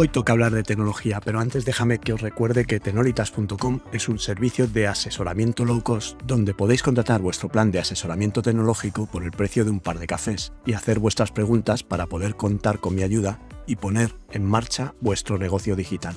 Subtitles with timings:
[0.00, 4.20] Hoy toca hablar de tecnología, pero antes déjame que os recuerde que tenolitas.com es un
[4.20, 9.32] servicio de asesoramiento low cost donde podéis contratar vuestro plan de asesoramiento tecnológico por el
[9.32, 13.02] precio de un par de cafés y hacer vuestras preguntas para poder contar con mi
[13.02, 16.14] ayuda y poner en marcha vuestro negocio digital.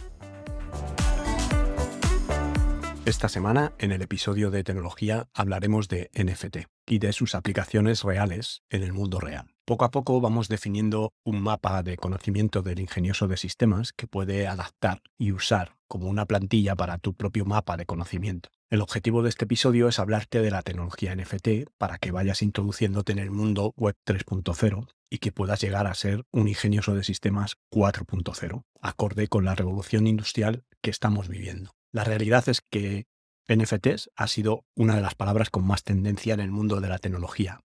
[3.05, 8.62] Esta semana, en el episodio de tecnología, hablaremos de NFT y de sus aplicaciones reales
[8.70, 9.55] en el mundo real.
[9.72, 14.46] Poco a poco vamos definiendo un mapa de conocimiento del ingenioso de sistemas que puede
[14.46, 18.50] adaptar y usar como una plantilla para tu propio mapa de conocimiento.
[18.70, 23.13] El objetivo de este episodio es hablarte de la tecnología NFT para que vayas introduciéndote
[23.13, 27.56] en el mundo web 3.0 y que puedas llegar a ser un ingenioso de sistemas
[27.72, 31.72] 4.0, acorde con la revolución industrial que estamos viviendo.
[31.94, 33.06] La realidad es que
[33.48, 37.00] NFTs ha sido una de las palabras con más tendencia en el mundo de la
[37.00, 37.62] tecnología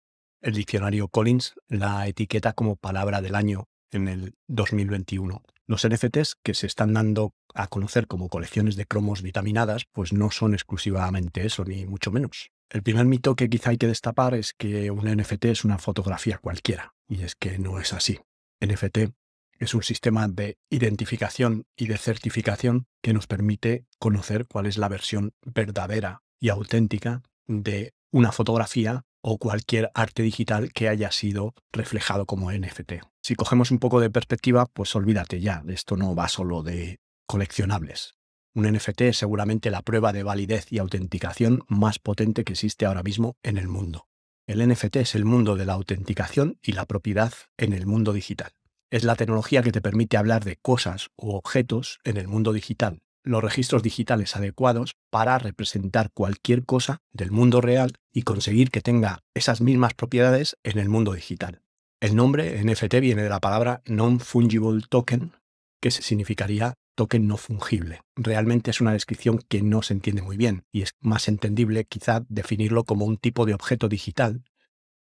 [0.42, 5.42] el diccionario Collins la etiqueta como palabra del año en el 2021.
[5.66, 10.30] Los NFTs que se están dando a conocer como colecciones de cromos vitaminadas, pues no
[10.30, 12.50] son exclusivamente eso, ni mucho menos.
[12.68, 16.38] El primer mito que quizá hay que destapar es que un NFT es una fotografía
[16.38, 18.18] cualquiera, y es que no es así.
[18.60, 19.12] NFT
[19.58, 24.88] es un sistema de identificación y de certificación que nos permite conocer cuál es la
[24.88, 32.26] versión verdadera y auténtica de una fotografía o cualquier arte digital que haya sido reflejado
[32.26, 32.94] como NFT.
[33.22, 38.16] Si cogemos un poco de perspectiva, pues olvídate ya, esto no va solo de coleccionables.
[38.54, 43.02] Un NFT es seguramente la prueba de validez y autenticación más potente que existe ahora
[43.02, 44.08] mismo en el mundo.
[44.46, 48.52] El NFT es el mundo de la autenticación y la propiedad en el mundo digital.
[48.90, 53.00] Es la tecnología que te permite hablar de cosas u objetos en el mundo digital
[53.24, 59.22] los registros digitales adecuados para representar cualquier cosa del mundo real y conseguir que tenga
[59.34, 61.62] esas mismas propiedades en el mundo digital.
[62.00, 65.32] El nombre NFT viene de la palabra Non-Fungible Token,
[65.80, 68.02] que significaría token no fungible.
[68.16, 72.24] Realmente es una descripción que no se entiende muy bien y es más entendible quizá
[72.28, 74.44] definirlo como un tipo de objeto digital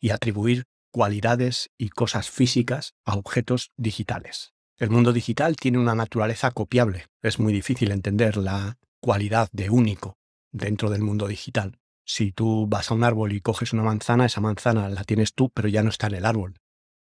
[0.01, 4.56] y atribuir cualidades y cosas físicas a objetos digitales.
[4.79, 7.07] El mundo digital tiene una naturaleza copiable.
[7.23, 10.19] Es muy difícil entender la cualidad de único
[10.53, 11.79] dentro del mundo digital.
[12.05, 15.49] Si tú vas a un árbol y coges una manzana, esa manzana la tienes tú,
[15.49, 16.61] pero ya no está en el árbol.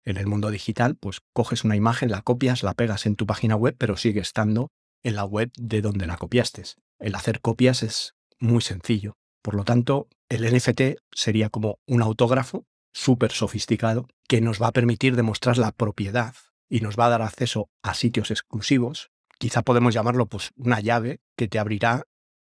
[0.05, 3.57] En el mundo digital, pues coges una imagen, la copias, la pegas en tu página
[3.57, 4.71] web, pero sigue estando
[5.03, 6.63] en la web de donde la copiaste.
[6.97, 9.17] El hacer copias es muy sencillo.
[9.41, 14.71] Por lo tanto, el NFT sería como un autógrafo súper sofisticado que nos va a
[14.71, 16.35] permitir demostrar la propiedad
[16.69, 19.09] y nos va a dar acceso a sitios exclusivos.
[19.39, 22.03] Quizá podemos llamarlo pues una llave que te abrirá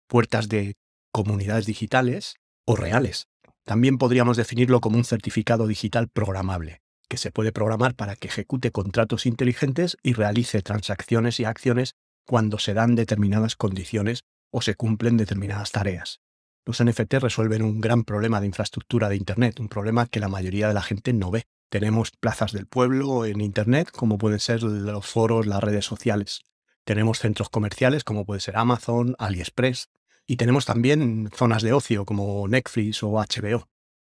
[0.09, 0.75] puertas de
[1.12, 2.34] comunidades digitales
[2.66, 3.28] o reales.
[3.65, 8.72] También podríamos definirlo como un certificado digital programable, que se puede programar para que ejecute
[8.72, 11.94] contratos inteligentes y realice transacciones y acciones
[12.26, 16.20] cuando se dan determinadas condiciones o se cumplen determinadas tareas.
[16.66, 20.69] Los NFT resuelven un gran problema de infraestructura de Internet, un problema que la mayoría
[20.69, 21.44] de la gente no ve.
[21.70, 26.42] Tenemos plazas del pueblo en Internet, como pueden ser los foros, las redes sociales.
[26.84, 29.88] Tenemos centros comerciales, como puede ser Amazon, AliExpress.
[30.26, 33.69] Y tenemos también zonas de ocio, como Netflix o HBO.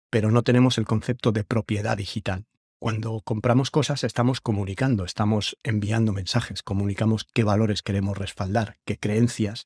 [0.10, 2.46] Pero no tenemos el concepto de propiedad digital.
[2.80, 9.66] Cuando compramos cosas estamos comunicando, estamos enviando mensajes, comunicamos qué valores queremos respaldar, qué creencias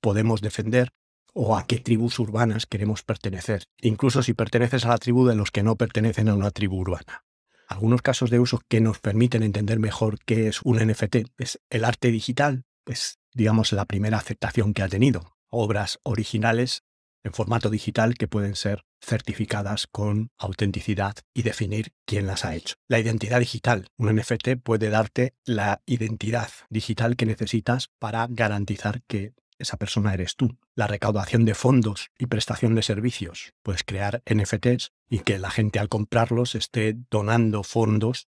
[0.00, 0.94] podemos defender
[1.34, 5.50] o a qué tribus urbanas queremos pertenecer, incluso si perteneces a la tribu de los
[5.50, 7.24] que no pertenecen a una tribu urbana.
[7.68, 11.84] Algunos casos de uso que nos permiten entender mejor qué es un NFT es el
[11.84, 15.36] arte digital, es digamos la primera aceptación que ha tenido.
[15.50, 16.82] Obras originales
[17.24, 22.74] en formato digital que pueden ser certificadas con autenticidad y definir quién las ha hecho.
[22.88, 23.88] La identidad digital.
[23.96, 30.36] Un NFT puede darte la identidad digital que necesitas para garantizar que esa persona eres
[30.36, 30.58] tú.
[30.74, 33.54] La recaudación de fondos y prestación de servicios.
[33.62, 38.28] Puedes crear NFTs y que la gente al comprarlos esté donando fondos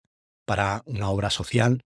[0.46, 1.86] para una obra social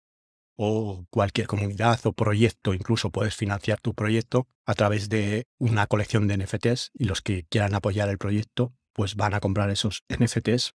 [0.56, 2.74] o cualquier comunidad o proyecto.
[2.74, 7.44] Incluso puedes financiar tu proyecto a través de una colección de NFTs y los que
[7.44, 10.74] quieran apoyar el proyecto pues van a comprar esos NFTs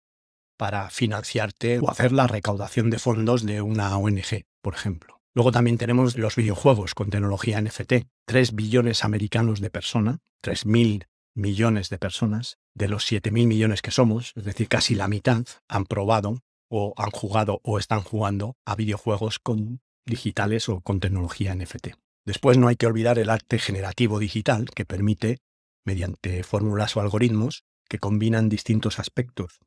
[0.57, 5.14] para financiarte o hacer la recaudación de fondos de una ONG, por ejemplo.
[5.35, 8.07] Luego también tenemos los videojuegos con tecnología NFT.
[8.25, 14.31] 3 billones americanos de personas, 3.000 millones de personas, de los 7.000 millones que somos,
[14.37, 19.39] es decir, casi la mitad, han probado o han jugado o están jugando a videojuegos
[19.39, 21.89] con digitales o con tecnología NFT.
[22.25, 25.39] Después no hay que olvidar el arte generativo digital que permite,
[25.83, 29.59] mediante fórmulas o algoritmos que combinan distintos aspectos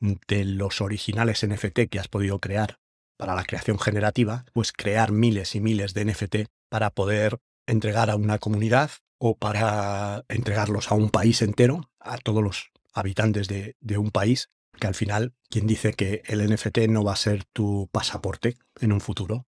[0.00, 2.78] de los originales NFT que has podido crear
[3.18, 6.36] para la creación generativa, pues crear miles y miles de NFT
[6.70, 12.42] para poder entregar a una comunidad o para entregarlos a un país entero, a todos
[12.42, 14.48] los habitantes de, un país,
[14.80, 18.92] que al final, quien dice que el NFT no va a ser tu pasaporte en
[18.92, 19.46] un futuro,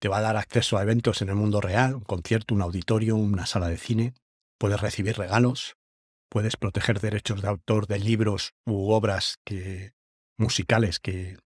[0.00, 3.16] te va a dar acceso a eventos en el mundo real, un concierto, un auditorio,
[3.16, 4.14] una sala de cine,
[4.58, 5.76] puedes recibir regalos,
[6.28, 9.92] puedes proteger derechos de autor de libros u obras que,
[10.38, 11.38] musicales que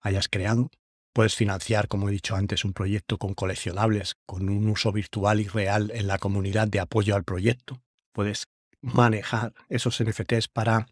[0.00, 0.70] hayas creado,
[1.14, 5.46] puedes financiar, como he dicho antes, un proyecto con coleccionables, con un uso virtual y
[5.46, 7.80] real en la comunidad de apoyo al proyecto,
[8.12, 8.48] puedes
[8.82, 10.88] manejar esos NFTs para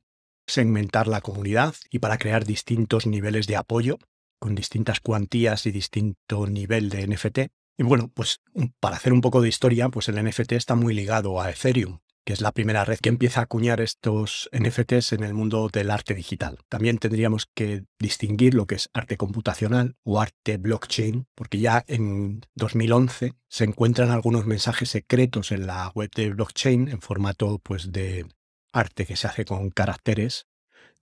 [0.47, 3.99] segmentar la comunidad y para crear distintos niveles de apoyo
[4.41, 7.39] con distintas cuantías y distinto nivel de NFT.
[7.79, 8.41] Y bueno, pues
[8.81, 12.33] para hacer un poco de historia, pues el NFT está muy ligado a Ethereum, que
[12.33, 16.15] es la primera red que empieza a acuñar estos NFTs en el mundo del arte
[16.15, 16.59] digital.
[16.69, 22.43] También tendríamos que distinguir lo que es arte computacional o arte blockchain, porque ya en
[22.55, 28.27] 2011 se encuentran algunos mensajes secretos en la web de blockchain en formato pues de
[28.73, 30.47] arte que se hace con caracteres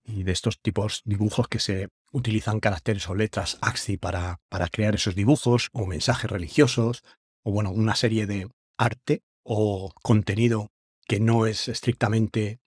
[0.03, 4.95] y de estos tipos dibujos que se utilizan caracteres o letras AXI para, para crear
[4.95, 7.03] esos dibujos o mensajes religiosos
[7.43, 10.71] o bueno, una serie de arte o contenido
[11.11, 12.61] que no es estrictamente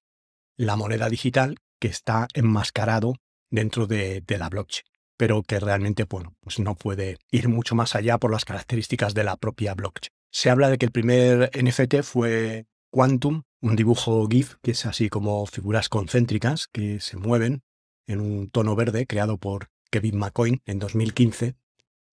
[0.57, 3.15] la moneda digital que está enmascarado
[3.49, 4.83] dentro de, la blockchain,
[5.15, 9.23] pero que realmente bueno, pues no puede ir mucho más allá por las características de
[9.23, 10.11] la propia blockchain.
[10.29, 15.07] Se habla de que el primer NFT fue Quantum, un dibujo GIF que es así
[15.07, 17.63] como figuras concéntricas que se mueven
[18.07, 21.55] en un tono verde creado por Kevin McCoy en 2015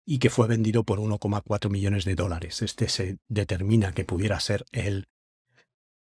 [0.06, 2.62] y que fue vendido por 1,4 millones de dólares.
[2.62, 5.08] Este se determina que pudiera ser el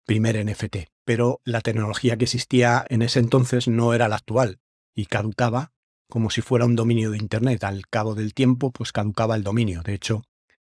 [0.05, 4.59] primer NFT, pero la tecnología que existía en ese entonces no era la actual
[4.93, 5.71] y caducaba
[6.09, 7.63] como si fuera un dominio de Internet.
[7.63, 9.81] Al cabo del tiempo, pues caducaba el dominio.
[9.81, 10.23] De hecho,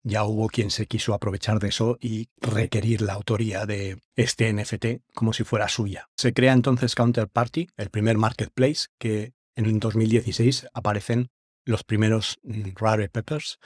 [0.02, 5.02] ya hubo quien se quiso aprovechar de eso y requerir la autoría de este NFT
[5.14, 6.08] como si fuera suya.
[6.17, 11.28] Se crea entonces Counterparty, el primer marketplace que en el 2016 aparecen
[11.64, 13.58] los primeros mm, Rare Peppers,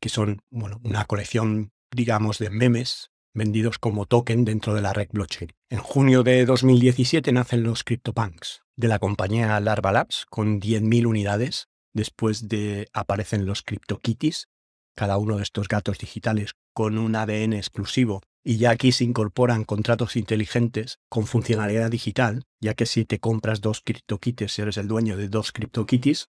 [0.00, 5.08] que son bueno, una colección, digamos, de memes vendidos como token dentro de la red
[5.12, 5.52] blockchain.
[5.70, 11.68] En junio de 2017 nacen los CryptoPunks de la compañía Larva Labs con 10.000 unidades.
[11.94, 14.48] Después de aparecen los CryptoKitties,
[14.94, 19.64] cada uno de estos gatos digitales con un ADN exclusivo y ya aquí se incorporan
[19.64, 24.88] contratos inteligentes con funcionalidad digital, ya que si te compras dos CryptoKitties, si eres el
[24.88, 26.28] dueño de dos CryptoKitties,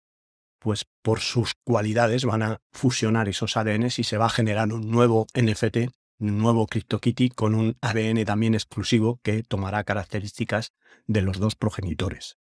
[0.58, 4.90] pues por sus cualidades van a fusionar esos ADNs y se va a generar un
[4.90, 10.72] nuevo NFT, nuevo CryptoKitty con un ADN también exclusivo que tomará características
[11.06, 12.36] de los dos progenitores.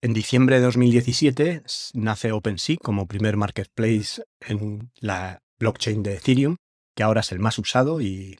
[0.00, 1.62] En diciembre de 2017
[1.94, 6.56] nace OpenSea como primer marketplace en la blockchain de Ethereum,
[6.94, 8.38] que ahora es el más usado y,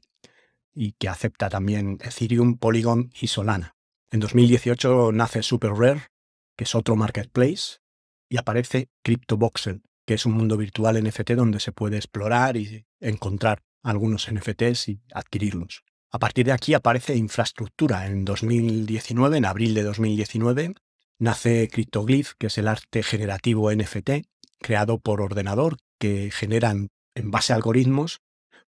[0.99, 3.75] que acepta también Ethereum, Polygon y Solana.
[4.13, 6.07] En 2018 nace Super Rare,
[6.57, 7.79] que es otro marketplace,
[8.29, 13.63] y aparece CryptoVoxel, que es un mundo virtual NFT donde se puede explorar y encontrar
[13.83, 15.85] algunos NFTs y adquirirlos.
[16.11, 18.07] A partir de aquí aparece infraestructura.
[18.07, 20.75] En 2019, en abril de 2019,
[21.19, 24.11] nace CryptoGlyph, que es el arte generativo NFT
[24.59, 28.21] creado por ordenador que generan en base a algoritmos,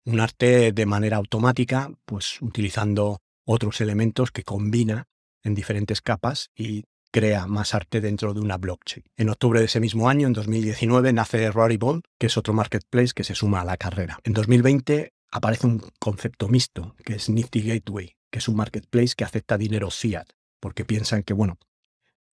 [0.04, 5.06] un arte de manera automática, pues utilizando otros elementos que combina
[5.42, 9.04] en diferentes capas y crea más arte dentro de una blockchain.
[9.16, 13.24] En octubre de ese mismo año, en 2019, nace Rarible, que es otro marketplace que
[13.24, 14.18] se suma a la carrera.
[14.24, 19.24] En 2020 aparece un concepto mixto, que es Nifty Gateway, que es un marketplace que
[19.24, 20.26] acepta dinero fiat,
[20.60, 21.58] porque piensan que, bueno,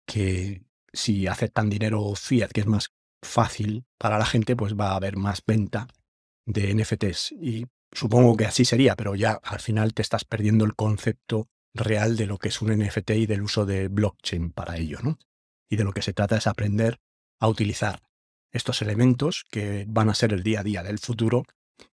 [0.06, 0.62] que
[0.92, 2.90] si aceptan dinero fiat, que es más
[3.22, 5.86] fácil para la gente, pues va a haber más venta
[6.46, 7.32] de NFTs.
[7.32, 12.16] Y supongo que así sería, pero ya al final te estás perdiendo el concepto real
[12.16, 15.18] de lo que es un NFT y del uso de blockchain para ello, ¿no?
[15.68, 17.00] Y de lo que se trata es aprender
[17.38, 18.02] a utilizar
[18.52, 21.44] estos elementos que van a ser el día a día del futuro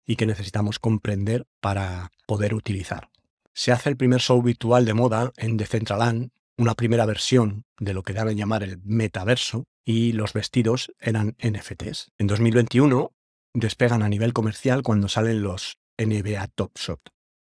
[0.04, 3.08] y que necesitamos comprender para poder utilizar.
[3.54, 8.02] Se hace el primer show virtual de moda en Decentraland, una primera versión de lo
[8.02, 12.12] que dan a llamar el metaverso, y los vestidos eran NFTs.
[12.18, 13.14] En 2021
[13.54, 17.00] despegan a nivel comercial cuando salen los NBA Top Shot.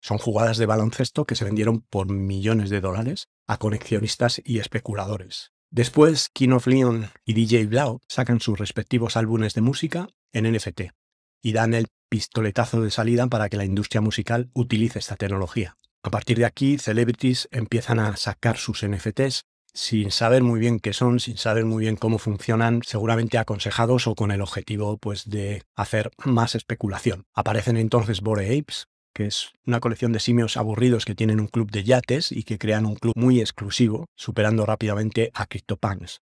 [0.04, 5.52] Son jugadas de baloncesto que se vendieron por millones de dólares a conexionistas y especuladores.
[5.70, 10.92] Después, King of Leon y DJ Blau sacan sus respectivos álbumes de música en NFT
[11.40, 15.78] y dan el pistoletazo de salida para que la industria musical utilice esta tecnología.
[16.02, 20.92] A partir de aquí, celebrities empiezan a sacar sus NFTs sin saber muy bien qué
[20.92, 25.62] son, sin saber muy bien cómo funcionan, seguramente aconsejados o con el objetivo pues, de
[25.74, 27.24] hacer más especulación.
[27.32, 31.70] Aparecen entonces Bore Apes, que es una colección de simios aburridos que tienen un club
[31.70, 36.20] de yates y que crean un club muy exclusivo, superando rápidamente a CryptoPunks.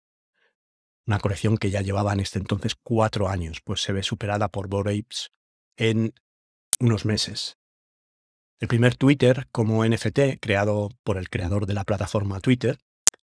[1.08, 4.68] Una colección que ya llevaba en este entonces cuatro años, pues se ve superada por
[4.68, 5.32] Apes
[5.78, 6.14] en
[6.80, 7.58] unos meses.
[8.60, 12.78] El primer Twitter como NFT, creado por el creador de la plataforma Twitter,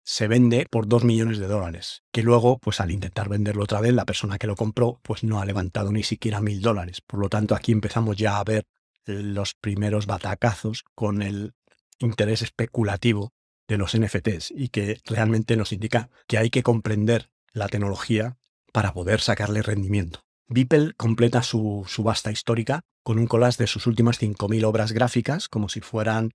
[0.03, 3.93] se vende por dos millones de dólares, que luego, pues al intentar venderlo otra vez,
[3.93, 7.01] la persona que lo compró, pues no ha levantado ni siquiera mil dólares.
[7.01, 8.65] Por lo tanto, aquí empezamos ya a ver
[9.11, 11.55] los primeros batacazos con el
[11.99, 13.33] interés especulativo
[13.69, 18.37] de los NFTs y que realmente nos indica que hay que comprender la tecnología
[18.73, 20.25] para poder sacarle rendimiento.
[20.49, 25.69] Beeple completa su subasta histórica con un collage de sus últimas 5.000 obras gráficas como
[25.69, 26.33] si fueran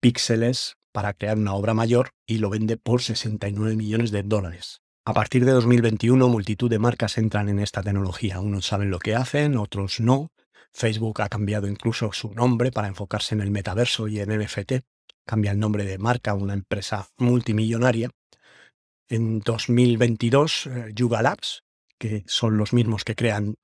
[0.00, 4.80] píxeles para crear una obra mayor y lo vende por 69 millones de dólares.
[5.04, 8.40] A partir de 2021, multitud de marcas entran en esta tecnología.
[8.40, 10.32] Unos saben lo que hacen, otros no,
[10.72, 14.84] Facebook ha cambiado incluso su nombre para enfocarse en el metaverso y en NFT.
[15.24, 18.10] Cambia el nombre de marca a una empresa multimillonaria.
[19.08, 21.64] En 2022, eh, Yuga Labs,
[21.98, 23.56] que son los mismos que crean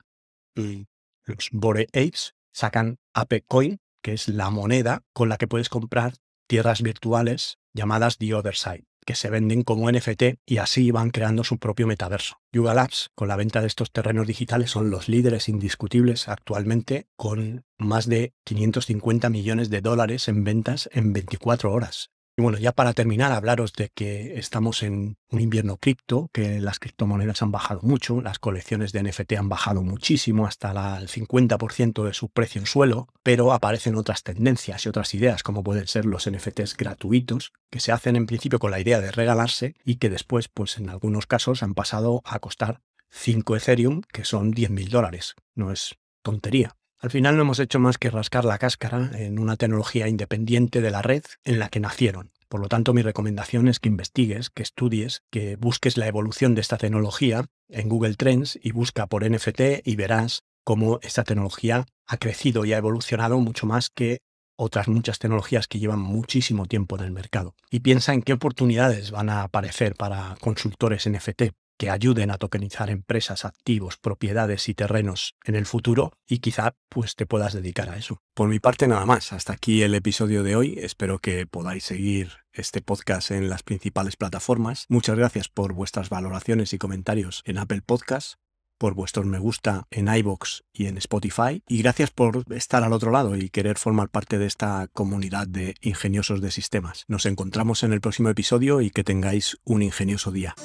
[0.54, 0.82] mm,
[1.24, 6.14] los Bore Apes, sacan ApeCoin, que es la moneda con la que puedes comprar
[6.46, 11.44] tierras virtuales llamadas The Other Side que se venden como NFT y así van creando
[11.44, 12.40] su propio metaverso.
[12.52, 17.64] Yuga Labs, con la venta de estos terrenos digitales, son los líderes indiscutibles actualmente con
[17.78, 22.10] más de 550 millones de dólares en ventas en 24 horas.
[22.42, 27.40] Bueno, ya para terminar, hablaros de que estamos en un invierno cripto, que las criptomonedas
[27.40, 32.30] han bajado mucho, las colecciones de NFT han bajado muchísimo, hasta el 50% de su
[32.30, 36.76] precio en suelo, pero aparecen otras tendencias y otras ideas, como pueden ser los NFTs
[36.76, 40.78] gratuitos, que se hacen en principio con la idea de regalarse y que después, pues
[40.78, 42.80] en algunos casos, han pasado a costar
[43.10, 45.36] 5 Ethereum, que son 10.000 dólares.
[45.54, 46.74] No es tontería.
[46.98, 50.90] Al final no hemos hecho más que rascar la cáscara en una tecnología independiente de
[50.90, 52.31] la red en la que nacieron.
[52.52, 56.60] Por lo tanto, mi recomendación es que investigues, que estudies, que busques la evolución de
[56.60, 62.16] esta tecnología en Google Trends y busca por NFT y verás cómo esta tecnología ha
[62.18, 64.18] crecido y ha evolucionado mucho más que
[64.54, 67.54] otras muchas tecnologías que llevan muchísimo tiempo en el mercado.
[67.70, 72.90] Y piensa en qué oportunidades van a aparecer para consultores NFT que ayuden a tokenizar
[72.90, 77.96] empresas, activos, propiedades y terrenos en el futuro y quizá pues te puedas dedicar a
[77.96, 78.22] eso.
[78.34, 82.34] Por mi parte nada más, hasta aquí el episodio de hoy, espero que podáis seguir
[82.52, 84.86] este podcast en las principales plataformas.
[84.90, 88.38] Muchas gracias por vuestras valoraciones y comentarios en Apple Podcasts
[88.78, 91.62] por vuestros me gusta en iBox y en Spotify.
[91.68, 95.76] Y gracias por estar al otro lado y querer formar parte de esta comunidad de
[95.82, 97.04] ingeniosos de sistemas.
[97.06, 100.56] Nos encontramos en el próximo episodio y que tengáis un ingenioso día.